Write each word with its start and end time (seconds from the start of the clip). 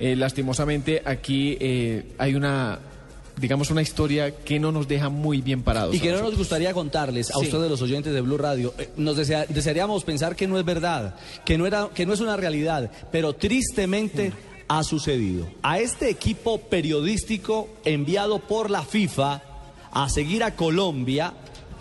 Eh, 0.00 0.16
lastimosamente 0.16 1.02
aquí 1.04 1.56
eh, 1.60 2.12
hay 2.18 2.34
una, 2.34 2.78
digamos, 3.36 3.70
una 3.70 3.82
historia 3.82 4.34
que 4.34 4.58
no 4.58 4.72
nos 4.72 4.88
deja 4.88 5.08
muy 5.10 5.40
bien 5.42 5.62
parados. 5.62 5.94
Y 5.94 6.00
que 6.00 6.10
no 6.10 6.22
nos 6.22 6.36
gustaría 6.36 6.72
contarles 6.72 7.30
a 7.30 7.34
Sí. 7.38 7.44
ustedes 7.46 7.70
los 7.70 7.82
oyentes 7.82 8.12
de 8.12 8.20
Blue 8.22 8.38
Radio. 8.38 8.72
Eh, 8.78 8.88
Nos 8.96 9.16
desea- 9.16 9.46
desearíamos 9.46 10.02
pensar 10.04 10.34
que 10.36 10.46
no 10.48 10.58
es 10.58 10.64
verdad, 10.64 11.14
que 11.44 11.58
no, 11.58 11.66
era, 11.66 11.90
que 11.94 12.06
no 12.06 12.14
es 12.14 12.20
una 12.20 12.36
realidad, 12.36 12.90
pero 13.12 13.34
tristemente 13.34 14.32
ha 14.68 14.82
sucedido. 14.84 15.48
A 15.62 15.80
este 15.80 16.08
equipo 16.10 16.58
periodístico 16.60 17.68
enviado 17.84 18.38
por 18.38 18.70
la 18.70 18.82
FIFA 18.82 19.42
a 19.92 20.08
seguir 20.08 20.44
a 20.44 20.54
Colombia, 20.54 21.34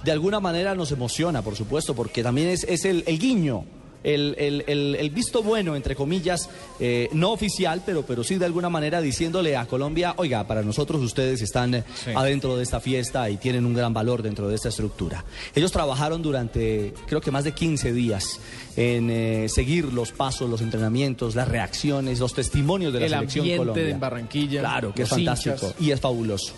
de 0.04 0.12
alguna 0.12 0.40
manera 0.40 0.76
nos 0.76 0.92
emociona, 0.92 1.42
por 1.42 1.56
supuesto, 1.56 1.94
porque 1.96 2.24
también 2.24 2.48
es, 2.50 2.64
es 2.64 2.86
el, 2.86 3.04
el 3.06 3.20
guiño. 3.20 3.64
El, 4.02 4.34
el- 4.38 4.64
el- 4.68 4.96
el 4.96 5.10
visto 5.10 5.44
bueno, 5.44 5.76
entre 5.76 5.94
comillas, 5.94 6.50
eh, 6.80 7.10
no 7.12 7.32
oficial, 7.34 7.84
pero, 7.86 8.04
pero 8.04 8.24
sí 8.24 8.36
de 8.36 8.46
alguna 8.46 8.70
manera 8.70 9.02
diciéndole 9.02 9.58
a 9.58 9.66
Colombia, 9.66 10.14
oiga, 10.16 10.48
para 10.48 10.62
nosotros 10.62 11.02
ustedes 11.02 11.42
están 11.42 11.76
eh, 11.76 11.84
Sí. 12.06 12.12
adentro 12.16 12.56
de 12.56 12.64
esta 12.64 12.80
fiesta 12.80 13.30
y 13.30 13.36
tienen 13.36 13.66
un 13.66 13.74
gran 13.74 13.94
valor 13.94 14.22
dentro 14.24 14.48
de 14.48 14.56
esta 14.56 14.70
estructura. 14.70 15.26
Ellos 15.54 15.72
trabajaron 15.74 16.22
durante, 16.22 16.94
creo 17.08 17.20
que 17.20 17.30
más 17.32 17.44
de 17.44 17.52
15 17.52 17.92
días 17.92 18.40
en 18.78 19.10
eh, 19.10 19.48
seguir 19.50 19.92
los 19.92 20.14
pasos, 20.14 20.50
los 20.50 20.62
entrenamientos, 20.62 21.36
las 21.36 21.50
reacciones, 21.50 22.20
los 22.20 22.34
testimonios 22.34 22.94
de 22.94 23.00
la 23.02 23.06
El 23.08 23.12
selección 23.12 23.44
ambiente 23.44 23.58
Colombia. 23.60 23.90
en 23.90 24.00
Barranquilla, 24.00 24.60
Claro, 24.62 24.94
que 24.94 25.02
es 25.04 25.10
fantástico 25.10 25.56
hinchas. 25.66 25.76
y 25.82 25.92
es 25.92 26.00
fabuloso. 26.00 26.54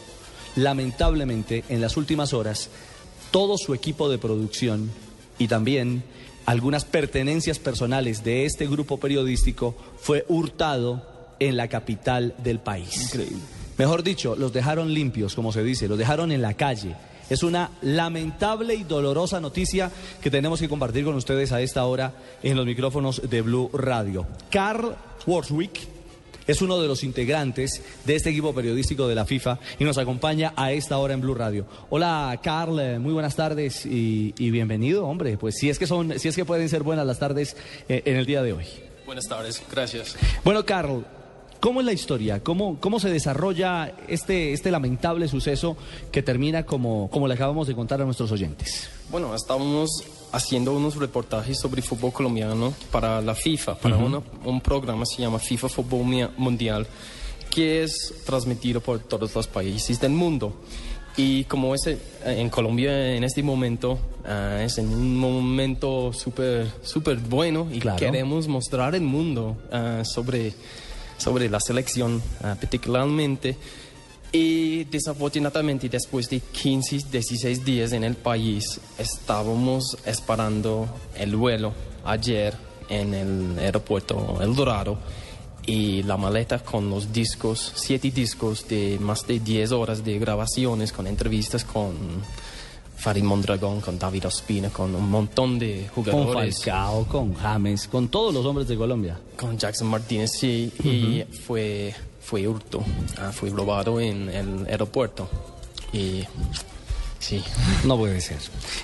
Lamentablemente, 0.58 1.64
en 1.70 1.82
las 1.82 1.98
últimas 1.98 2.34
horas, 2.34 2.70
todo 3.32 3.58
su 3.58 3.74
equipo 3.74 4.10
de 4.10 4.18
producción 4.20 4.92
y 5.40 5.48
también 5.48 6.04
algunas 6.46 6.86
pertenencias 6.86 7.60
personales 7.60 8.24
de 8.24 8.46
este 8.46 8.68
grupo 8.68 9.00
periodístico 9.00 9.76
fue 10.00 10.26
hurtado 10.28 11.06
en 11.40 11.58
la 11.58 11.68
capital 11.68 12.36
del 12.44 12.60
país. 12.60 13.04
Increíble. 13.04 13.42
Mejor 13.78 14.04
dicho, 14.04 14.36
los 14.36 14.54
dejaron 14.54 14.94
limpios, 14.94 15.34
como 15.34 15.52
se 15.52 15.64
dice, 15.64 15.88
los 15.88 15.98
dejaron 15.98 16.32
en 16.32 16.42
la 16.42 16.54
calle. 16.54 16.96
Es 17.30 17.44
una 17.44 17.72
lamentable 17.82 18.76
y 18.76 18.84
dolorosa 18.84 19.40
noticia 19.40 19.90
que 20.22 20.30
tenemos 20.30 20.60
que 20.60 20.70
compartir 20.70 21.06
con 21.06 21.16
ustedes 21.16 21.52
a 21.52 21.62
esta 21.62 21.86
hora 21.86 22.14
en 22.44 22.58
los 22.58 22.66
micrófonos 22.66 23.22
de 23.30 23.42
Blue 23.42 23.70
Radio. 23.74 24.28
Carl 24.50 24.96
Worswick 25.26 25.80
es 26.48 26.62
uno 26.62 26.82
de 26.82 26.88
los 26.88 27.04
integrantes 27.04 27.82
de 28.06 28.16
este 28.16 28.30
equipo 28.30 28.54
periodístico 28.54 29.08
de 29.08 29.16
la 29.16 29.26
FIFA 29.26 29.60
y 29.80 29.84
nos 29.84 29.98
acompaña 29.98 30.54
a 30.56 30.72
esta 30.72 30.98
hora 30.98 31.14
en 31.14 31.22
Blue 31.22 31.36
Radio. 31.36 31.66
Hola, 31.90 32.40
Carl, 32.44 33.00
muy 33.00 33.14
buenas 33.14 33.36
tardes 33.36 33.86
y, 33.86 34.34
y 34.38 34.52
bienvenido, 34.52 35.06
hombre. 35.08 35.38
Pues 35.38 35.56
si 35.58 35.70
es 35.70 35.80
que 35.80 35.88
son, 35.88 36.20
si 36.20 36.28
es 36.28 36.36
que 36.36 36.46
pueden 36.46 36.70
ser 36.70 36.84
buenas 36.84 37.06
las 37.06 37.20
tardes 37.20 37.56
eh, 37.90 38.04
en 38.06 38.18
el 38.18 38.26
día 38.26 38.42
de 38.42 38.54
hoy. 38.54 38.66
Buenas 39.06 39.28
tardes, 39.28 39.62
gracias. 39.70 40.16
Bueno, 40.44 40.66
Carl, 40.66 41.06
¿cómo 41.60 41.82
es 41.82 41.86
la 41.86 41.94
historia? 41.94 42.42
¿Cómo, 42.44 42.80
cómo 42.80 43.00
se 43.00 43.10
desarrolla 43.10 43.94
este, 44.08 44.54
este 44.54 44.72
lamentable 44.72 45.28
suceso 45.28 45.76
que 46.12 46.24
termina 46.24 46.66
como, 46.66 47.10
como 47.10 47.28
le 47.28 47.34
acabamos 47.34 47.68
de 47.68 47.76
contar 47.76 48.02
a 48.02 48.06
nuestros 48.06 48.32
oyentes? 48.32 48.90
Bueno, 49.10 49.36
estábamos 49.36 49.90
haciendo 50.32 50.74
unos 50.74 50.96
reportajes 50.96 51.60
sobre 51.60 51.82
fútbol 51.82 52.12
colombiano 52.14 52.74
para 52.92 53.22
la 53.22 53.36
FIFA, 53.36 53.76
para 53.76 53.98
una- 53.98 54.22
un 54.46 54.62
programa 54.62 55.04
que 55.04 55.16
se 55.16 55.22
llama 55.22 55.40
FIFA 55.40 55.70
Fútbol 55.70 56.30
Mundial, 56.38 56.88
que 57.50 57.84
es 57.84 58.14
transmitido 58.26 58.80
por 58.82 59.00
todos 59.00 59.36
los 59.36 59.48
países 59.48 60.00
del 60.00 60.12
mundo. 60.12 60.54
Y 61.18 61.44
como 61.44 61.76
es 61.76 61.86
eh, 61.88 61.98
en 62.26 62.50
Colombia 62.50 63.14
en 63.16 63.26
este 63.26 63.44
momento, 63.44 64.00
ah, 64.26 64.60
es 64.64 64.78
en 64.78 64.88
un 64.88 65.18
momento 65.18 66.14
súper 66.14 66.72
súper 66.84 67.18
bueno 67.18 67.68
y 67.70 67.80
Claro. 67.80 67.98
queremos 68.00 68.48
mostrar 68.48 68.96
al 68.96 69.02
mundo 69.02 69.58
ah, 69.74 70.04
sobre, 70.06 70.54
sobre 71.18 71.50
la 71.50 71.60
selección, 71.60 72.22
ah, 72.42 72.56
particularmente. 72.58 73.58
Y 74.32 74.86
desafortunadamente 74.86 75.90
después 75.90 76.30
de 76.30 76.40
15, 76.40 77.00
16 77.12 77.66
días 77.66 77.92
en 77.92 78.04
el 78.04 78.16
país, 78.16 78.80
estábamos 78.98 79.98
esperando 80.06 80.88
el 81.16 81.36
vuelo 81.36 81.74
ayer 82.06 82.56
en 82.88 83.14
el 83.14 83.60
aeropuerto 83.60 84.40
El 84.42 84.56
Dorado 84.56 84.98
y 85.66 86.04
la 86.04 86.18
maleta 86.18 86.60
con 86.60 86.90
los 86.90 87.12
discos, 87.12 87.74
siete 87.76 88.10
discos 88.10 88.68
de 88.68 88.98
más 89.00 89.28
de 89.28 89.40
10 89.40 89.72
horas 89.74 90.04
de 90.04 90.18
grabaciones 90.18 90.92
con 90.92 91.08
entrevistas 91.08 91.64
con 91.64 91.94
Farid 93.02 93.24
Mondragón, 93.24 93.82
con 93.82 93.98
David 93.98 94.28
Ospina, 94.28 94.70
con 94.70 94.94
un 94.94 95.10
montón 95.10 95.58
de 95.58 95.90
Con 95.94 96.04
jugadores 96.04 96.64
Falcao, 96.64 97.06
con 97.08 97.34
James, 97.34 97.88
con 97.88 98.10
todos 98.10 98.34
los 98.34 98.46
hombres 98.46 98.68
de 98.68 98.78
Colombia. 98.78 99.20
con 99.36 99.58
Jackson 99.58 99.88
Martínez, 99.88 100.32
sí, 100.40 100.72
y 100.84 101.24
fue, 101.46 101.94
fue 102.22 102.48
hurto, 102.48 102.84
ah, 103.18 103.32
fue 103.32 103.50
robado 103.50 104.00
en 104.00 104.30
el 104.30 104.66
aeropuerto. 104.68 105.28
Y 105.94 106.24
sí, 107.20 107.44
No 107.86 107.98
puede 107.98 108.22
ser. 108.22 108.38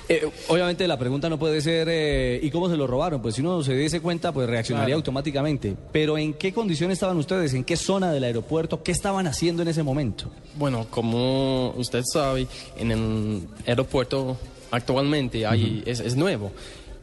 Eh, 0.08 0.28
obviamente 0.48 0.86
la 0.86 0.98
pregunta 0.98 1.28
no 1.28 1.38
puede 1.38 1.60
ser 1.60 1.88
eh, 1.90 2.38
¿y 2.42 2.50
cómo 2.50 2.68
se 2.68 2.76
lo 2.76 2.86
robaron? 2.86 3.22
Pues 3.22 3.34
si 3.36 3.40
uno 3.40 3.62
se 3.62 3.74
diese 3.74 4.00
cuenta, 4.00 4.32
pues 4.32 4.48
reaccionaría 4.48 4.88
Claro. 4.88 4.98
automáticamente. 4.98 5.74
Pero 5.92 6.18
¿en 6.18 6.34
qué 6.34 6.52
condiciones 6.52 6.96
estaban 6.96 7.16
ustedes? 7.16 7.54
¿En 7.54 7.64
qué 7.64 7.76
zona 7.76 8.12
del 8.12 8.24
aeropuerto? 8.24 8.82
¿Qué 8.82 8.92
estaban 8.92 9.26
haciendo 9.26 9.62
en 9.62 9.68
ese 9.68 9.82
momento? 9.82 10.30
bueno, 10.56 10.86
como 10.90 11.70
usted 11.76 12.02
sabe, 12.12 12.46
en 12.76 12.90
el 12.92 13.48
aeropuerto 13.66 14.36
actualmente 14.70 15.46
hay, 15.46 15.82
es, 15.86 16.00
es 16.00 16.14
nuevo. 16.16 16.52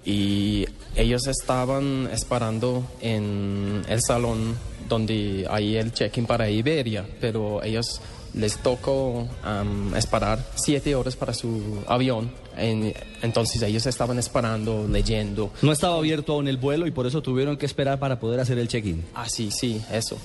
Y 0.05 0.67
ellos 0.95 1.25
estaban 1.25 2.07
esperando 2.13 2.83
en 3.01 3.81
el 3.89 4.01
salón 4.03 4.55
donde 4.87 5.47
hay 5.49 5.75
el 5.77 5.91
check-in 5.93 6.25
para 6.25 6.49
Iberia, 6.49 7.05
pero 7.19 7.63
ellos 7.63 8.01
les 8.33 8.57
tocó 8.57 9.27
am, 9.43 9.95
esperar 9.95 10.45
siete 10.55 10.93
horas 10.93 11.15
para 11.15 11.33
su 11.33 11.79
avión. 11.87 12.29
En- 12.57 12.93
entonces 13.21 13.61
ellos 13.61 13.85
estaban 13.85 14.19
esperando, 14.19 14.87
leyendo. 14.89 15.51
No 15.61 15.71
estaba 15.71 15.95
abierto 15.97 16.33
aún 16.33 16.47
el 16.49 16.57
vuelo 16.57 16.85
y 16.85 16.91
por 16.91 17.07
eso 17.07 17.21
tuvieron 17.21 17.55
que 17.57 17.65
esperar 17.65 17.97
para 17.97 18.19
poder 18.19 18.39
hacer 18.41 18.57
el 18.59 18.67
check-in. 18.67 19.05
Ah, 19.13 19.27
sí, 19.29 19.49
sí, 19.51 19.81
eso. 19.91 20.17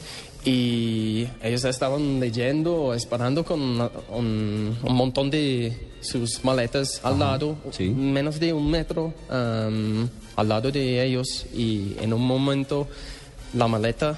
Y 0.44 1.26
ellos 1.42 1.64
estaban 1.64 2.18
leyendo, 2.18 2.94
esperando 2.94 3.44
con 3.44 3.60
un, 3.60 4.76
un 4.82 4.94
montón 4.94 5.30
de 5.30 5.90
sus 6.00 6.42
maletas 6.44 7.00
al 7.04 7.18
lado, 7.18 7.56
sí. 7.70 7.90
menos 7.90 8.40
de 8.40 8.52
un 8.52 8.70
metro 8.70 9.12
am, 9.28 10.08
al 10.34 10.48
lado 10.48 10.72
de 10.72 11.04
ellos. 11.04 11.46
Y 11.54 11.94
en 12.00 12.12
un 12.12 12.26
momento 12.26 12.88
la 13.54 13.68
maleta 13.68 14.16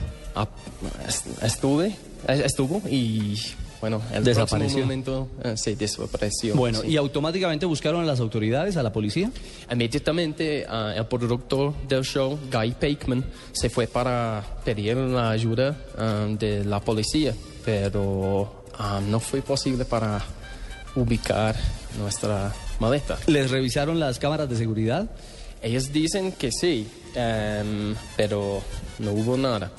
estuve, 1.42 1.96
estuvo 2.28 2.82
y 2.88 3.38
bueno, 3.82 4.00
el 4.12 4.22
Desapareció. 4.22 4.58
próximo 4.58 4.82
momento 4.82 5.28
eh, 5.42 5.56
se 5.56 5.74
desapareció. 5.74 6.54
Bueno, 6.54 6.82
sí. 6.82 6.88
¿y 6.90 6.96
automáticamente 6.96 7.66
buscaron 7.66 8.02
a 8.02 8.04
las 8.04 8.20
autoridades, 8.20 8.76
a 8.76 8.82
la 8.84 8.92
policía? 8.92 9.32
Inmediatamente 9.72 10.64
ah, 10.68 10.94
el 10.96 11.04
productor 11.06 11.74
del 11.88 12.04
show, 12.04 12.38
Guy 12.52 12.72
Pakeman, 12.72 13.24
se 13.50 13.70
fue 13.70 13.88
para 13.88 14.44
pedir 14.64 14.96
la 14.98 15.30
ayuda 15.30 15.76
ah, 15.98 16.28
de 16.38 16.64
la 16.64 16.78
policía, 16.78 17.34
pero 17.64 18.62
ah, 18.78 19.00
no 19.04 19.18
fue 19.18 19.42
posible 19.42 19.84
para 19.84 20.22
ubicar 20.94 21.56
nuestra 21.98 22.52
maleta. 22.78 23.18
¿Les 23.26 23.50
revisaron 23.50 23.98
las 23.98 24.20
cámaras 24.20 24.48
de 24.48 24.54
seguridad? 24.56 25.10
Ellos 25.60 25.92
dicen 25.92 26.30
que 26.32 26.52
sí, 26.52 26.86
em, 27.16 27.96
pero 28.16 28.62
no 29.00 29.10
hubo 29.10 29.36
nada. 29.36 29.72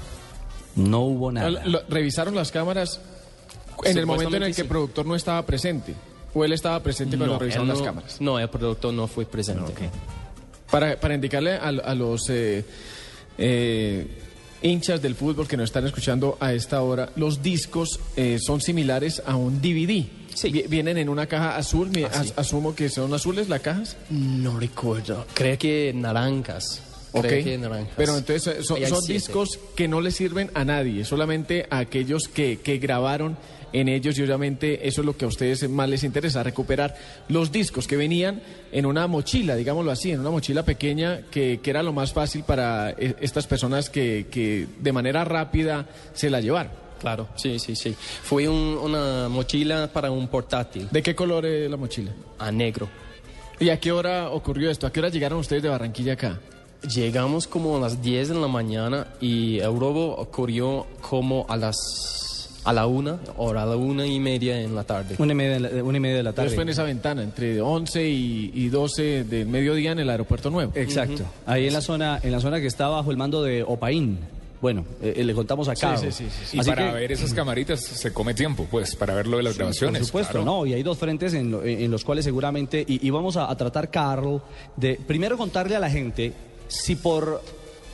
No 0.76 1.02
hubo 1.02 1.32
nada. 1.32 1.50
Lo- 1.50 1.84
revisaron 1.90 2.36
las 2.36 2.52
cámaras 2.52 3.00
en 3.84 3.98
el 3.98 4.06
momento 4.06 4.36
en 4.38 4.44
el 4.44 4.56
que 4.56 4.62
el 4.62 4.68
productor 4.68 5.06
no 5.06 5.16
estaba 5.16 5.46
presente. 5.46 5.94
O 6.34 6.44
él 6.44 6.52
estaba 6.54 6.82
presente 6.82 7.16
cuando 7.18 7.36
No, 7.36 7.40
revisaron 7.40 7.68
las 7.68 7.80
no- 7.80 7.86
cámaras. 7.86 8.20
No, 8.20 8.40
el 8.40 8.50
productor 8.50 8.94
no 8.94 9.08
fue 9.08 9.26
presente. 9.26 9.72
Para, 10.72 11.00
para 11.00 11.14
indicarle 11.14 11.54
a, 11.54 11.68
a 11.68 11.94
los 11.94 12.28
eh, 12.32 12.66
eh, 13.38 14.08
hinchas 14.64 15.00
del 15.02 15.14
fútbol 15.14 15.48
que 15.48 15.58
nos 15.58 15.66
están 15.66 15.86
escuchando 15.86 16.38
a 16.40 16.54
esta 16.54 16.82
hora, 16.82 17.10
los 17.16 17.44
discos 17.44 18.00
eh, 18.16 18.40
son 18.42 18.62
similares 18.62 19.22
a 19.26 19.36
un 19.36 19.62
DVD. 19.62 20.06
Sí. 20.34 20.50
Vi- 20.50 20.66
Vienen 20.68 20.98
en 20.98 21.10
una 21.10 21.28
caja 21.28 21.56
azul, 21.58 21.92
Ah, 22.12 22.24
sí. 22.24 22.34
asumo 22.36 22.74
que 22.74 22.90
son 22.90 23.14
azules 23.14 23.50
las 23.50 23.62
cajas. 23.62 23.96
No 24.10 24.60
recuerdo. 24.60 25.28
Creo 25.36 25.58
que 25.60 25.92
naranjas. 25.96 26.82
Ok. 27.14 27.26
creo 27.28 27.44
que 27.44 27.58
naranjas. 27.58 27.94
Pero 27.96 28.18
entonces 28.18 28.58
eh, 28.60 28.64
son, 28.64 29.06
discos 29.06 29.60
que 29.76 29.88
no 29.88 30.02
le 30.02 30.12
sirven 30.12 30.50
a 30.54 30.66
nadie, 30.66 31.06
solamente 31.06 31.68
a 31.70 31.78
aquellos 31.80 32.28
que, 32.28 32.60
que 32.60 32.78
grabaron 32.80 33.38
en 33.72 33.90
ellos 33.90 34.18
y 34.20 34.22
obviamente 34.24 34.88
eso 34.88 35.02
es 35.02 35.06
lo 35.06 35.18
que 35.18 35.26
a 35.26 35.28
ustedes 35.28 35.68
más 35.68 35.90
les 35.90 36.04
interesa, 36.04 36.44
recuperar 36.44 36.96
los 37.28 37.52
discos 37.52 37.88
que 37.88 37.98
venían 37.98 38.42
en 38.72 38.86
una 38.86 39.08
mochila, 39.08 39.56
digámoslo 39.56 39.90
así, 39.92 40.12
en 40.12 40.20
una 40.20 40.30
mochila 40.30 40.64
pequeña 40.64 41.22
que, 41.32 41.60
que 41.64 41.70
era 41.72 41.82
lo 41.82 41.92
más 41.94 42.14
fácil 42.14 42.44
para 42.44 42.92
eh, 42.92 43.16
estas 43.20 43.48
personas 43.48 43.90
que, 43.90 44.28
que 44.30 44.68
de 44.80 44.92
manera 44.92 45.24
rápida 45.26 45.88
se 46.14 46.30
la 46.30 46.40
llevaron. 46.40 46.72
Claro, 47.00 47.28
sí, 47.36 47.58
sí, 47.60 47.76
sí. 47.76 47.96
Fue 48.24 48.48
un- 48.48 48.78
una 48.82 49.28
mochila 49.28 49.90
para 49.92 50.10
un 50.10 50.28
portátil 50.30 50.88
¿De 50.90 51.02
qué 51.04 51.14
color 51.16 51.46
es 51.46 51.70
la 51.70 51.76
mochila? 51.78 52.12
a 52.40 52.52
negro. 52.52 52.88
¿Y 53.60 53.70
a 53.70 53.80
qué 53.80 53.92
hora 53.92 54.30
ocurrió 54.30 54.70
esto? 54.72 54.88
¿A 54.88 54.92
qué 54.94 55.00
hora 55.00 55.10
llegaron 55.10 55.40
ustedes 55.40 55.64
de 55.64 55.70
Barranquilla 55.70 56.14
acá? 56.14 56.40
Llegamos 56.88 57.48
como 57.48 57.78
a 57.78 57.80
las 57.80 58.02
10 58.02 58.30
de 58.30 58.36
la 58.36 58.48
mañana 58.48 59.08
y 59.22 59.60
el 59.60 59.80
robo 59.80 60.16
ocurrió 60.18 60.86
como 61.02 61.46
a 61.48 61.56
las 61.56 62.50
a 62.66 62.72
la 62.72 62.88
una 62.88 63.20
o 63.38 63.50
a 63.50 63.66
la 63.66 63.76
una 63.76 64.06
y 64.06 64.20
media 64.22 64.62
en 64.62 64.74
la 64.74 64.84
tarde. 64.86 65.16
Una 65.18 65.34
y 65.34 65.36
media, 65.36 65.54
de 65.54 65.60
la- 65.60 65.84
una 65.84 65.98
y 65.98 66.00
media 66.00 66.18
de 66.18 66.24
la 66.24 66.30
Entonces 66.30 66.52
tarde. 66.52 66.56
fue 66.56 66.64
en 66.64 66.70
esa 66.70 66.84
ventana, 66.84 67.22
entre 67.24 67.60
11 67.62 68.08
y, 68.08 68.52
y 68.54 68.70
12 68.70 69.24
del 69.26 69.48
mediodía 69.48 69.92
en 69.92 70.00
el 70.00 70.10
aeropuerto 70.10 70.50
nuevo. 70.50 70.72
Exacto. 70.76 71.24
Ahí 71.46 71.68
en 71.68 71.74
la 71.74 71.82
zona, 71.82 72.20
en 72.24 72.32
la 72.32 72.40
zona 72.40 72.62
que 72.62 72.68
está 72.68 72.88
bajo 72.88 73.12
el 73.12 73.18
mando 73.18 73.44
de 73.44 73.64
Opaín. 73.64 74.18
Bueno, 74.62 74.86
eh, 75.02 75.14
eh, 75.18 75.24
le 75.26 75.34
contamos 75.34 75.68
acá. 75.68 75.98
Sí, 75.98 76.10
sí, 76.14 76.26
sí. 76.30 76.56
Y 76.56 76.60
Así 76.62 76.70
para 76.70 76.88
que- 76.94 77.00
ver 77.00 77.12
esas 77.12 77.34
camaritas 77.34 77.82
se 77.82 78.14
come 78.14 78.34
tiempo, 78.34 78.66
pues, 78.72 78.96
para 78.96 79.14
ver 79.14 79.28
lo 79.28 79.36
de 79.36 79.44
las 79.44 79.58
grabaciones. 79.58 80.00
Por 80.00 80.08
supuesto, 80.08 80.32
claro. 80.32 80.46
no, 80.46 80.66
y 80.66 80.74
hay 80.74 80.84
dos 80.84 80.98
frentes 80.98 81.34
en, 81.34 81.52
lo- 81.52 81.66
en 81.66 81.92
los 81.92 82.06
cuales 82.06 82.24
seguramente, 82.24 82.82
y, 82.88 83.06
y 83.06 83.10
vamos 83.10 83.36
a, 83.36 83.52
a 83.52 83.58
tratar, 83.58 83.92
Carl, 83.92 84.42
de 84.78 84.98
primero 85.06 85.38
contarle 85.38 85.76
a 85.76 85.80
la 85.82 85.90
gente 85.90 86.32
si 86.74 86.96
por 86.96 87.42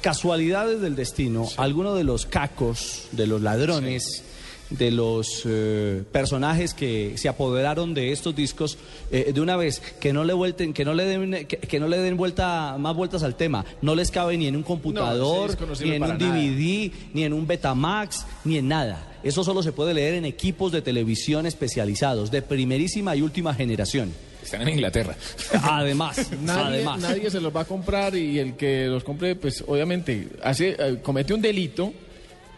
casualidades 0.02 0.81
del 0.81 0.96
destino, 0.96 1.48
alguno 1.58 1.94
de 1.94 2.06
los 2.06 2.26
cacos, 2.26 3.08
de 3.12 3.28
los 3.28 3.42
ladrones, 3.42 4.24
de 4.70 4.92
los 4.92 5.42
eh, 5.46 6.04
personajes 6.12 6.74
que 6.74 7.18
se 7.18 7.28
apoderaron 7.28 7.94
de 7.94 8.12
estos 8.12 8.36
discos 8.36 8.78
eh, 9.12 9.31
de 9.34 9.42
una 9.42 9.58
vez 9.58 9.81
que 10.00 10.14
no 10.14 10.24
le 10.24 10.34
vuelten 10.34 10.74
que 10.74 10.86
no 10.86 10.94
le 10.94 11.06
den 11.06 11.48
que, 11.48 11.58
que 11.58 11.80
no 11.80 11.88
le 11.88 11.98
den 11.98 12.16
vuelta 12.16 12.78
más 12.78 12.96
vueltas 12.96 13.24
al 13.24 13.34
tema 13.34 13.66
no 13.81 13.96
les 13.96 14.12
cabe 14.12 14.38
ni 14.38 14.46
en 14.46 14.56
un 14.56 14.62
computador 14.62 15.60
no 15.60 15.74
ni 15.84 15.94
en 15.94 16.04
un 16.04 16.10
nada. 16.10 16.20
DVD 16.20 16.92
ni 17.16 17.24
en 17.24 17.34
un 17.34 17.48
Betamax 17.48 18.28
ni 18.46 18.58
en 18.58 18.68
nada. 18.68 19.08
Eso 19.24 19.44
solo 19.44 19.64
se 19.64 19.72
puede 19.72 19.96
leer 19.96 20.14
en 20.14 20.26
equipos 20.26 20.72
de 20.72 20.84
televisión 20.84 21.48
especializados 21.48 22.30
de 22.30 22.44
primerísima 22.44 23.16
y 23.16 23.24
última 23.24 23.56
generación 23.56 24.14
Están 24.44 24.62
en 24.62 24.69
Inglaterra. 24.69 25.15
además 25.63 26.31
Nadie, 26.41 26.63
además 26.63 27.00
nadie 27.01 27.30
se 27.30 27.39
los 27.41 27.56
va 27.56 27.62
a 27.62 27.65
comprar 27.65 28.15
y 28.15 28.39
el 28.39 28.56
que 28.56 28.88
los 28.88 29.03
compre, 29.03 29.36
pues 29.36 29.63
obviamente 29.68 30.30
hace, 30.44 30.75
eh, 30.80 31.00
comete 31.03 31.33
un 31.33 31.41
delito 31.41 31.94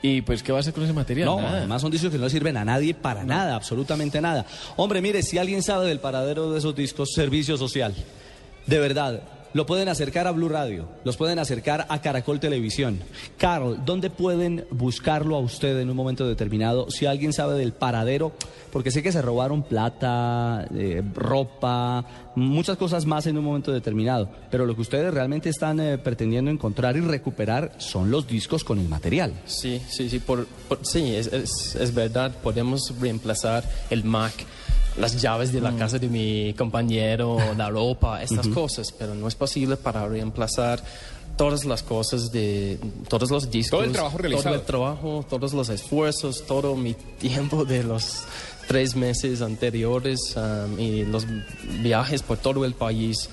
y 0.01 0.22
pues 0.22 0.42
¿qué 0.42 0.51
va 0.51 0.60
a 0.60 0.62
hacer 0.62 0.74
con 0.74 0.83
ese 0.83 0.94
material? 0.94 1.25
No, 1.28 1.42
Nada. 1.42 1.57
además 1.60 1.81
son 1.81 1.92
discos 1.92 2.12
que 2.12 2.18
no 2.18 2.30
sirven 2.30 2.57
a 2.57 2.66
nadie 2.66 2.94
para 2.94 3.24
nada, 3.24 3.56
absolutamente 3.56 4.19
nada. 4.22 4.45
Hombre, 4.78 5.01
mire, 5.01 5.22
si 5.22 5.38
alguien 5.38 5.62
sabe 5.62 5.88
del 5.88 6.00
paradero 6.00 6.51
de 6.51 6.60
esos 6.60 6.75
discos, 6.75 7.10
servicio 7.13 7.57
social. 7.57 7.94
De 8.66 8.80
verdad, 8.80 9.22
lo 9.53 9.65
pueden 9.65 9.89
acercar 9.89 10.27
a 10.27 10.31
Blue 10.31 10.50
Radio, 10.50 10.88
los 11.03 11.18
pueden 11.18 11.39
acercar 11.39 11.86
a 11.89 12.01
Caracol 12.01 12.39
Televisión. 12.39 13.00
Carl, 13.38 13.81
¿dónde 13.86 14.09
pueden 14.09 14.65
buscarlo 14.71 15.36
a 15.36 15.39
usted 15.39 15.80
en 15.80 15.89
un 15.89 15.95
momento 15.95 16.27
determinado? 16.27 16.89
Si 16.89 17.06
alguien 17.06 17.33
sabe 17.33 17.57
del 17.57 17.74
paradero, 17.74 18.33
porque 18.71 18.92
sé 18.92 19.03
que 19.03 19.12
se 19.12 19.21
robaron 19.21 19.63
plata, 19.63 20.68
eh, 20.74 21.03
ropa, 21.13 22.06
muchas 22.36 22.77
cosas 22.77 23.06
más 23.06 23.27
en 23.27 23.38
un 23.38 23.44
momento 23.44 23.71
determinado, 23.71 24.30
pero 24.50 24.65
lo 24.65 24.75
que 24.75 24.81
ustedes 24.81 25.13
realmente 25.13 25.50
están 25.50 25.80
eh, 25.80 25.98
pretendiendo 25.98 26.51
encontrar 26.51 26.95
y 26.95 27.01
recuperar 27.01 27.74
son 27.77 28.12
los 28.12 28.27
discos 28.27 28.63
con 28.63 28.80
el 28.80 28.88
material. 28.88 29.33
Sí, 29.45 29.81
sí, 29.89 30.09
sí, 30.09 30.21
sí, 30.83 31.15
es 31.15 31.94
verdad, 31.94 32.31
podemos 32.42 32.94
reemplazar 33.00 33.63
el 33.89 34.03
Mac, 34.03 34.33
las 34.98 35.22
llaves 35.22 35.50
Mm. 35.50 35.54
de 35.54 35.62
la 35.62 35.76
casa 35.76 36.00
de 36.00 36.08
mi 36.10 36.54
compañero, 36.54 37.38
la 37.58 37.70
ropa, 37.70 38.22
estas 38.22 38.48
cosas, 38.48 38.92
pero 38.92 39.16
no 39.16 39.28
es 39.28 39.36
posible 39.36 39.78
para 39.78 40.08
reemplazar 40.08 40.84
todas 41.38 41.66
las 41.66 41.82
cosas 41.82 42.32
de 42.32 42.78
todos 43.08 43.32
los 43.32 43.50
discos. 43.50 43.80
Todo 43.80 43.84
el 43.84 43.94
trabajo 43.94 44.18
realizado. 44.18 44.44
Todo 44.44 44.56
el 44.56 44.66
trabajo, 44.66 45.26
todos 45.30 45.54
los 45.54 45.70
esfuerzos, 45.70 46.46
todo 46.46 46.76
mi 46.76 46.94
tiempo 46.94 47.66
de 47.66 47.84
los 47.84 48.24
tres 48.68 48.96
meses 48.96 49.42
anteriores 49.42 50.36
um, 50.36 50.80
y 50.80 51.04
los 51.06 51.26
viajes 51.82 52.22
por 52.22 52.38
todo 52.38 52.64
el 52.66 52.74
país, 52.74 53.30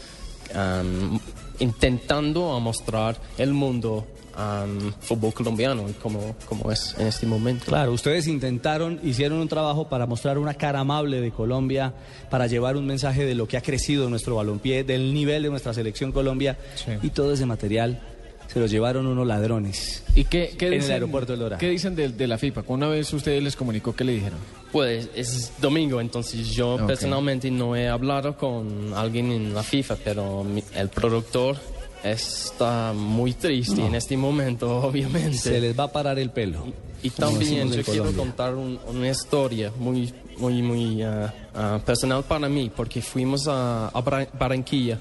um, 0.54 1.18
intentando 1.58 2.58
mostrar 2.60 3.20
el 3.36 3.52
mundo 3.52 4.06
um, 4.38 4.92
fútbol 5.00 5.34
colombiano 5.34 5.84
como, 6.00 6.34
como 6.48 6.70
es 6.72 6.94
en 6.98 7.08
este 7.08 7.26
momento. 7.26 7.66
Claro, 7.66 7.92
ustedes 7.92 8.26
intentaron, 8.26 9.00
hicieron 9.02 9.38
un 9.38 9.48
trabajo 9.48 9.88
para 9.88 10.06
mostrar 10.06 10.38
una 10.38 10.54
cara 10.54 10.80
amable 10.80 11.20
de 11.20 11.30
Colombia, 11.30 11.92
para 12.30 12.46
llevar 12.46 12.76
un 12.76 12.86
mensaje 12.86 13.24
de 13.26 13.34
lo 13.34 13.46
que 13.48 13.56
ha 13.56 13.60
crecido 13.62 14.08
nuestro 14.08 14.36
balompié, 14.36 14.84
del 14.84 15.12
nivel 15.12 15.42
de 15.42 15.50
nuestra 15.50 15.74
selección 15.74 16.12
Colombia, 16.12 16.56
y 17.02 17.10
todo 17.10 17.32
ese 17.34 17.44
material 17.46 18.00
se 18.46 18.58
lo 18.60 18.66
llevaron 18.66 19.06
unos 19.06 19.26
ladrones. 19.26 20.02
¿Y 20.14 20.24
qué, 20.24 20.54
qué 20.58 20.68
en 20.68 20.72
el 20.72 20.78
dicen, 20.80 20.92
aeropuerto 20.94 21.32
del 21.32 21.40
Dorado. 21.40 21.60
¿Qué 21.60 21.68
dicen 21.68 21.94
de, 21.94 22.08
de 22.08 22.26
la 22.26 22.38
FIFA? 22.38 22.64
Una 22.68 22.88
vez 22.88 23.12
ustedes 23.12 23.42
les 23.42 23.54
comunicó 23.54 23.94
que 23.94 24.04
le 24.04 24.12
dijeron. 24.12 24.38
Pues 24.72 25.10
es 25.14 25.52
domingo, 25.60 26.00
entonces 26.00 26.48
yo 26.54 26.78
personalmente 26.86 27.50
no 27.50 27.76
he 27.76 27.88
hablado 27.88 28.38
con 28.38 28.94
alguien 28.94 29.32
en 29.32 29.52
la 29.54 29.62
FIFA, 29.62 29.96
pero 30.02 30.44
mi- 30.44 30.64
el 30.74 30.88
productor 30.88 31.56
está 32.04 32.92
muy 32.94 33.32
triste 33.34 33.84
en 33.84 33.94
este 33.94 34.16
momento, 34.16 34.80
obviamente. 34.82 35.36
Se 35.38 35.60
les 35.60 35.78
va 35.78 35.84
a 35.84 35.92
parar 35.92 36.18
el 36.18 36.30
pelo. 36.30 36.64
Y 37.02 37.10
también 37.10 37.70
yo 37.70 37.82
quiero 37.84 38.12
contar 38.12 38.54
un- 38.56 38.78
una 38.88 39.08
historia 39.08 39.72
muy, 39.78 40.12
muy, 40.38 40.62
muy 40.62 41.00
ah, 41.02 41.32
ah, 41.54 41.80
personal 41.86 42.24
para 42.24 42.48
mí, 42.48 42.70
porque 42.74 43.00
fuimos 43.00 43.46
a, 43.46 43.86
a 43.88 44.00
Bar- 44.00 44.28
Barranquilla, 44.36 44.98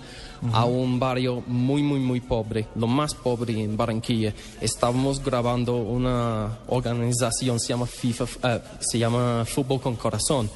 a 0.53 0.65
un 0.65 0.99
barrio 0.99 1.41
muy, 1.47 1.81
muy, 1.81 1.99
muy 1.99 2.19
pobre, 2.21 2.67
lo 2.75 2.85
más 2.85 3.15
pobre 3.15 3.59
en 3.63 3.75
Barranquilla. 3.75 4.31
Estábamos 4.61 5.23
grabando 5.23 5.77
una 5.77 6.59
organización, 6.67 7.59
se 7.59 7.69
llama 7.69 7.87
FIFA, 7.87 8.25
ah, 8.43 8.59
se 8.79 8.99
llama 8.99 9.43
Fútbol 9.47 9.81
con 9.81 9.95
Corazón. 9.95 10.51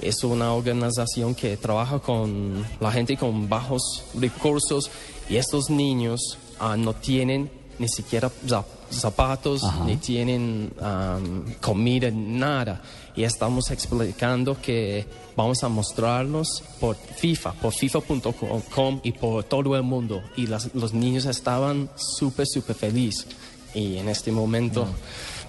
Es 0.00 0.22
una 0.22 0.52
organización 0.52 1.34
que 1.34 1.56
trabaja 1.56 1.98
con 1.98 2.64
la 2.80 2.92
gente 2.92 3.16
con 3.16 3.48
bajos 3.48 4.04
recursos 4.20 4.88
y 5.28 5.36
estos 5.36 5.70
niños 5.70 6.38
ah, 6.60 6.76
no 6.76 6.94
tienen 6.94 7.50
ni 7.78 7.88
siquiera 7.88 8.30
za- 8.48 8.64
zapatos, 8.90 9.62
ni 9.84 9.96
tienen 9.96 10.72
am, 10.80 11.44
comida, 11.60 12.10
nada. 12.10 12.80
Y 13.14 13.24
estamos 13.24 13.70
explicando 13.70 14.56
que 14.60 15.06
vamos 15.36 15.62
a 15.64 15.68
mostrarlos 15.68 16.62
por 16.80 16.96
FIFA, 16.96 17.52
por 17.54 17.72
FIFA.com 17.74 19.00
y 19.02 19.12
por 19.12 19.44
todo 19.44 19.76
el 19.76 19.82
mundo. 19.82 20.22
Y 20.36 20.46
las- 20.46 20.74
los 20.74 20.94
niños 20.94 21.26
estaban 21.26 21.90
súper, 21.96 22.46
súper 22.46 22.76
felices. 22.76 23.26
Y 23.74 23.96
en 23.98 24.08
este 24.08 24.32
momento, 24.32 24.86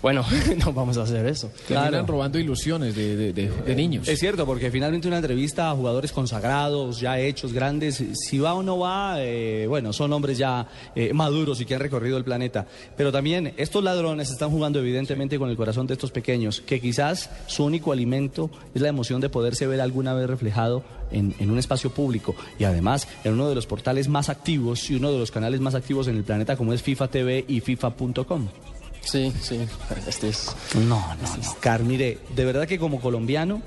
bueno, 0.01 0.23
no 0.65 0.73
vamos 0.73 0.97
a 0.97 1.03
hacer 1.03 1.25
eso. 1.25 1.49
Terminan 1.67 2.07
robando 2.07 2.39
ilusiones 2.39 2.95
de, 2.95 3.15
de- 3.15 3.33
de- 3.33 3.49
de 3.49 3.75
niños. 3.75 4.07
Es 4.07 4.19
cierto, 4.19 4.45
porque 4.45 4.71
finalmente 4.71 5.07
una 5.07 5.17
entrevista 5.17 5.71
a 5.71 5.75
jugadores 5.75 6.11
consagrados, 6.11 6.99
ya 6.99 7.19
hechos, 7.19 7.53
grandes, 7.53 8.03
si 8.13 8.39
va 8.39 8.53
o 8.53 8.63
no 8.63 8.79
va, 8.79 9.15
eh, 9.19 9.65
bueno, 9.67 9.93
son 9.93 10.13
hombres 10.13 10.37
ya 10.37 10.67
eh, 10.95 11.13
maduros 11.13 11.59
y 11.61 11.65
que 11.65 11.75
han 11.75 11.81
recorrido 11.81 12.17
el 12.17 12.23
planeta. 12.23 12.65
Pero 12.95 13.11
también 13.11 13.53
estos 13.57 13.83
ladrones 13.83 14.29
están 14.31 14.49
jugando 14.51 14.79
evidentemente 14.79 15.39
con 15.39 15.49
el 15.49 15.57
corazón 15.57 15.87
de 15.87 15.93
estos 15.93 16.11
pequeños, 16.11 16.61
que 16.61 16.79
quizás 16.79 17.29
su 17.47 17.63
único 17.65 17.91
alimento 17.91 18.49
es 18.75 18.81
la 18.81 18.89
emoción 18.89 19.21
de 19.21 19.29
poderse 19.29 19.67
ver 19.67 19.81
alguna 19.81 20.13
vez 20.13 20.27
reflejado 20.27 20.83
en, 21.11 21.33
en 21.39 21.49
un 21.51 21.57
espacio 21.57 21.89
público 21.89 22.35
y 22.59 22.65
además 22.65 23.07
en 23.23 23.33
uno 23.33 23.47
de 23.49 23.55
los 23.55 23.65
portales 23.65 24.07
más 24.09 24.29
activos 24.29 24.89
y 24.89 24.95
uno 24.95 25.11
de 25.11 25.19
los 25.19 25.31
canales 25.31 25.59
más 25.61 25.73
activos 25.75 26.07
en 26.07 26.17
el 26.17 26.23
planeta 26.23 26.57
como 26.57 26.73
es 26.73 26.81
FIFA 26.83 27.07
TV 27.07 27.45
y 27.47 27.61
FIFA.com. 27.61 28.47
Sí, 29.07 29.31
sí, 29.41 29.59
este 30.05 30.29
es... 30.29 30.53
No, 30.75 30.99
no, 30.99 31.37
no. 31.37 31.55
Car, 31.61 31.81
mire, 31.83 32.19
de 32.35 32.45
verdad 32.45 32.67
que 32.67 32.77
como 32.77 32.99
colombiano 32.99 33.61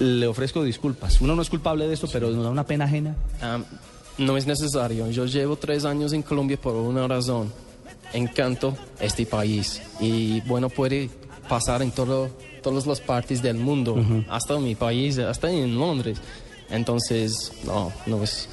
le 0.00 0.26
ofrezco 0.26 0.64
disculpas. 0.64 1.20
Uno 1.20 1.36
no 1.36 1.42
es 1.42 1.48
culpable 1.48 1.86
de 1.86 1.94
esto, 1.94 2.08
pero 2.12 2.28
nos 2.30 2.42
da 2.42 2.50
una 2.50 2.66
pena 2.66 2.86
ajena. 2.86 3.14
Am, 3.40 3.64
no 4.18 4.36
es 4.36 4.46
necesario. 4.46 5.08
Yo 5.10 5.26
llevo 5.26 5.56
tres 5.56 5.84
años 5.84 6.12
en 6.12 6.22
Colombia 6.22 6.56
por 6.60 6.74
una 6.74 7.06
razón. 7.06 7.52
Encanto 8.12 8.76
este 8.98 9.26
país. 9.26 9.80
Y 10.00 10.40
bueno, 10.42 10.68
puede 10.68 11.08
pasar 11.48 11.82
en 11.82 11.92
todo, 11.92 12.28
todas 12.62 12.86
las 12.86 13.00
partes 13.00 13.42
del 13.42 13.56
mundo, 13.56 13.96
hasta 14.28 14.58
mi 14.58 14.74
país, 14.74 15.18
hasta 15.18 15.50
en 15.50 15.78
Londres. 15.78 16.18
Entonces, 16.68 17.52
no, 17.64 17.92
no 18.06 18.22
es 18.24 18.48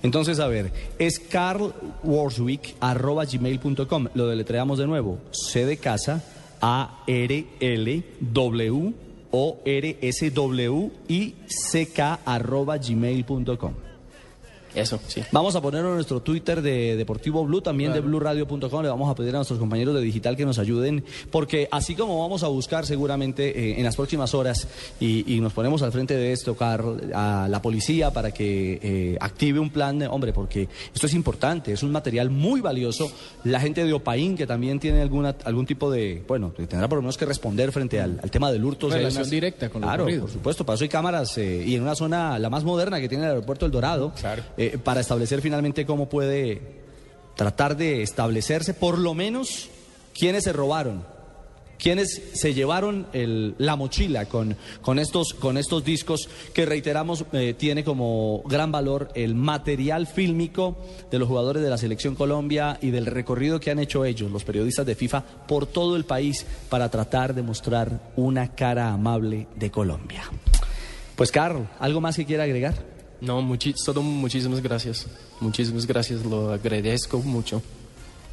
Entonces, 0.01 0.39
a 0.39 0.47
ver, 0.47 0.71
es 0.97 1.19
carlworswick 1.19 2.75
arroba 2.79 3.25
gmail.com. 3.25 4.07
Lo 4.13 4.27
deletreamos 4.27 4.79
de 4.79 4.87
nuevo. 4.87 5.19
C 5.31 5.65
de 5.65 5.77
casa, 5.77 6.23
A 6.61 7.03
R 7.07 7.45
L 7.59 8.03
W 8.19 8.93
O 9.31 9.59
R 9.65 9.97
S 10.01 10.31
W 10.31 10.91
I 11.07 11.35
C 11.47 11.87
K 11.87 12.19
arroba 12.25 12.77
gmail.com. 12.77 13.73
Eso, 14.75 14.99
sí. 15.07 15.23
Vamos 15.31 15.55
a 15.55 15.61
ponerlo 15.61 15.89
en 15.89 15.95
nuestro 15.95 16.21
Twitter 16.21 16.61
de 16.61 16.95
Deportivo 16.95 17.45
Blue, 17.45 17.61
también 17.61 17.93
de 17.93 17.99
blueradio.com. 18.01 18.83
Le 18.83 18.89
vamos 18.89 19.09
a 19.09 19.15
pedir 19.15 19.31
a 19.35 19.37
nuestros 19.39 19.59
compañeros 19.59 19.95
de 19.95 20.01
digital 20.01 20.35
que 20.37 20.45
nos 20.45 20.59
ayuden, 20.59 21.03
porque 21.31 21.67
así 21.71 21.95
como 21.95 22.19
vamos 22.19 22.43
a 22.43 22.47
buscar 22.47 22.85
seguramente 22.85 23.49
eh, 23.59 23.77
en 23.77 23.83
las 23.83 23.95
próximas 23.95 24.33
horas 24.33 24.67
y, 24.99 25.33
y 25.35 25.39
nos 25.41 25.53
ponemos 25.53 25.81
al 25.81 25.91
frente 25.91 26.15
de 26.15 26.31
esto, 26.33 26.55
Carl, 26.55 27.11
a 27.13 27.47
la 27.49 27.61
policía 27.61 28.11
para 28.11 28.31
que 28.31 28.79
eh, 28.81 29.17
active 29.19 29.59
un 29.59 29.69
plan, 29.69 30.01
eh, 30.01 30.07
hombre, 30.07 30.33
porque 30.33 30.67
esto 30.93 31.07
es 31.07 31.13
importante, 31.13 31.71
es 31.73 31.83
un 31.83 31.91
material 31.91 32.29
muy 32.29 32.61
valioso. 32.61 33.11
La 33.43 33.59
gente 33.59 33.83
de 33.85 33.93
Opaín, 33.93 34.37
que 34.37 34.45
también 34.47 34.79
tiene 34.79 35.01
alguna, 35.01 35.35
algún 35.45 35.65
tipo 35.65 35.89
de, 35.91 36.23
bueno, 36.27 36.51
tendrá 36.55 36.87
por 36.87 36.97
lo 36.97 37.01
menos 37.01 37.17
que 37.17 37.25
responder 37.25 37.71
frente 37.71 37.99
al, 37.99 38.19
al 38.21 38.31
tema 38.31 38.51
del 38.51 38.63
hurto. 38.63 38.89
Relación 38.89 39.21
unas- 39.21 39.29
directa 39.29 39.69
con 39.69 39.81
lo 39.81 39.87
Claro, 39.87 40.03
ocurrido. 40.03 40.21
por 40.23 40.31
supuesto, 40.31 40.65
para 40.65 40.75
eso 40.75 40.83
hay 40.83 40.89
cámaras 40.89 41.37
eh, 41.37 41.63
y 41.65 41.75
en 41.75 41.81
una 41.83 41.95
zona 41.95 42.37
la 42.39 42.49
más 42.49 42.63
moderna 42.63 42.99
que 42.99 43.09
tiene 43.09 43.23
el 43.25 43.29
aeropuerto 43.31 43.65
El 43.65 43.71
Dorado, 43.71 44.13
Claro. 44.19 44.43
Eh, 44.61 44.77
para 44.77 44.99
establecer 44.99 45.39
finalmente 45.39 45.85
cómo 45.85 46.09
puede 46.09 46.61
tratar 47.37 47.77
de 47.77 48.01
establecerse 48.01 48.73
por 48.73 48.97
lo 48.97 49.13
menos 49.13 49.69
quiénes 50.13 50.43
se 50.43 50.51
robaron, 50.51 51.05
quiénes 51.77 52.21
se 52.33 52.53
llevaron 52.53 53.07
la 53.13 53.77
mochila 53.77 54.25
con, 54.25 54.57
estos, 54.99 55.85
discos 55.85 56.27
que 56.53 56.65
reiteramos 56.65 57.23
eh, 57.31 57.55
tiene 57.57 57.85
como 57.85 58.43
gran 58.47 58.69
valor 58.69 59.07
el 59.15 59.33
material 59.33 60.07
fílmico 60.07 60.77
de 61.09 61.19
los 61.19 61.29
jugadores 61.29 61.63
de 61.63 61.69
la 61.69 61.77
selección 61.77 62.15
Colombia 62.15 62.79
y 62.81 62.91
del 62.91 63.05
recorrido 63.05 63.61
que 63.61 63.71
han 63.71 63.79
hecho 63.79 64.03
ellos, 64.03 64.29
los 64.29 64.43
periodistas 64.43 64.85
de 64.85 64.95
FIFA, 64.95 65.23
por 65.47 65.67
todo 65.67 65.95
el 65.95 66.03
país 66.03 66.45
para 66.67 66.89
tratar 66.89 67.33
de 67.33 67.43
mostrar 67.43 68.11
una 68.17 68.53
cara 68.55 68.91
amable 68.91 69.47
de 69.55 69.71
Colombia. 69.71 70.23
Pues 71.15 71.31
Carl, 71.31 71.65
¿algo 71.79 72.01
más 72.01 72.17
que 72.17 72.25
quiera 72.25 72.43
agregar? 72.43 72.98
No, 73.21 73.41
muchi- 73.41 73.75
solo 73.75 74.01
muchísimas 74.01 74.61
gracias. 74.61 75.05
Muchísimas 75.41 75.85
gracias, 75.85 76.23
lo 76.25 76.51
agradezco 76.51 77.19
mucho. 77.19 77.61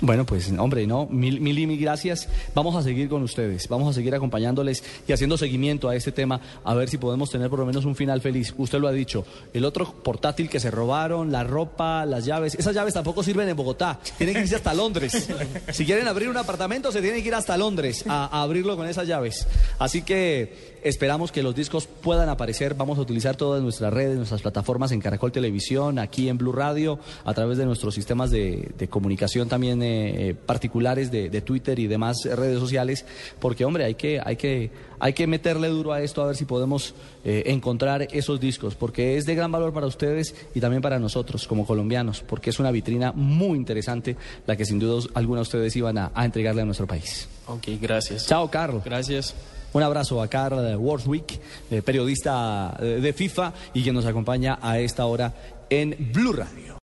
Bueno, 0.01 0.27
pues 0.27 0.53
hombre, 0.59 0.87
no, 0.87 1.07
mil, 1.07 1.41
mil 1.41 1.59
y 1.59 1.67
mil 1.67 1.81
gracias. 1.81 2.29
Vamos 2.55 2.77
a 2.77 2.83
seguir 2.83 3.09
con 3.09 3.23
ustedes, 3.23 3.67
vamos 3.67 3.89
a 3.89 3.95
seguir 3.95 4.15
acompañándoles 4.15 4.85
y 5.09 5.13
haciendo 5.13 5.39
seguimiento 5.39 5.89
a 5.89 5.97
este 5.97 6.13
tema, 6.13 6.39
a 6.65 6.75
ver 6.75 6.91
si 6.91 6.99
podemos 6.99 7.31
tener 7.31 7.49
por 7.49 7.61
lo 7.61 7.67
menos 7.67 7.87
un 7.87 7.97
final 7.97 8.21
feliz. 8.21 8.53
Usted 8.59 8.79
lo 8.79 8.89
ha 8.89 8.93
dicho, 8.93 9.25
el 9.55 9.65
otro 9.65 9.91
portátil 10.03 10.51
que 10.51 10.61
se 10.61 10.71
robaron, 10.71 11.33
la 11.33 11.45
ropa, 11.45 12.05
las 12.05 12.27
llaves, 12.27 12.55
esas 12.57 12.75
llaves 12.75 12.93
tampoco 12.93 13.23
sirven 13.23 13.49
en 13.49 13.57
Bogotá, 13.57 13.99
tienen 14.19 14.35
que 14.35 14.43
irse 14.43 14.57
hasta 14.57 14.75
Londres. 14.75 15.31
Si 15.73 15.87
quieren 15.87 16.09
abrir 16.09 16.29
un 16.29 16.37
apartamento, 16.37 16.93
se 16.93 17.01
tienen 17.01 17.23
que 17.23 17.29
ir 17.29 17.35
hasta 17.35 17.57
Londres 17.57 18.05
a, 18.07 18.43
abrirlo 18.43 18.77
con 18.77 18.87
esas 18.87 19.07
llaves. 19.09 19.47
Así 19.79 20.03
que 20.03 20.77
esperamos 20.85 21.33
que 21.33 21.43
los 21.43 21.55
discos 21.55 21.87
puedan 21.87 22.29
aparecer. 22.29 22.75
Vamos 22.75 22.99
a 22.99 23.01
utilizar 23.01 23.37
todas 23.37 23.63
nuestras 23.63 23.93
redes, 23.93 24.17
nuestras 24.17 24.43
plataformas 24.43 24.93
en 24.93 25.01
Caracol 25.01 25.33
Televisión, 25.33 25.99
aquí 25.99 26.29
en 26.29 26.37
Blue 26.37 26.53
Radio, 26.53 26.99
a 27.25 27.33
través 27.33 27.57
de 27.57 27.65
nuestros 27.65 27.95
sistemas 27.95 28.31
de 28.31 28.89
comunicación 28.91 29.49
también 29.49 29.83
eh, 29.87 30.35
particulares 30.35 31.11
de, 31.11 31.31
de 31.31 31.41
Twitter 31.41 31.79
y 31.79 31.87
demás 31.87 32.25
redes 32.25 32.59
sociales, 32.59 33.05
porque 33.39 33.65
hombre, 33.65 33.85
hay 33.85 33.95
que, 33.95 34.21
hay 34.23 34.37
que, 34.37 34.71
hay 34.99 35.13
que 35.13 35.27
meterle 35.27 35.69
duro 35.69 35.93
a 35.93 36.03
esto 36.03 36.23
a 36.23 36.27
ver 36.27 36.37
si 36.37 36.45
podemos 36.45 36.95
eh, 37.25 37.45
encontrar 37.47 38.09
esos 38.11 38.41
discos, 38.41 38.75
porque 38.75 39.17
es 39.17 39.27
de 39.27 39.35
gran 39.35 39.53
valor 39.53 39.73
para 39.73 39.87
ustedes 39.87 40.35
y 40.55 40.61
también 40.61 40.83
para 40.83 40.99
nosotros 40.99 41.47
como 41.47 41.67
colombianos, 41.67 42.23
porque 42.27 42.51
es 42.51 42.59
una 42.59 42.71
vitrina 42.71 43.13
muy 43.13 43.57
interesante 43.57 44.17
la 44.47 44.57
que 44.57 44.65
sin 44.65 44.79
duda 44.79 45.09
alguna 45.15 45.41
ustedes 45.41 45.75
iban 45.77 45.99
a, 45.99 46.11
a 46.15 46.25
entregarle 46.25 46.63
a 46.63 46.65
nuestro 46.65 46.87
país. 46.87 47.29
Ok, 47.47 47.69
gracias. 47.81 48.27
Chao, 48.27 48.51
Carlos. 48.51 48.83
Gracias. 48.85 49.35
Un 49.73 49.83
abrazo 49.83 50.23
a 50.23 50.29
Carl 50.29 50.77
Worswick, 50.77 51.39
eh, 51.71 51.83
periodista 51.83 52.77
de 52.81 53.13
FIFA 53.13 53.53
y 53.75 53.83
quien 53.83 53.95
nos 53.95 54.07
acompaña 54.07 54.59
a 54.63 54.79
esta 54.79 55.05
hora 55.05 55.35
en 55.69 55.95
Blue 56.13 56.33
Radio. 56.33 56.67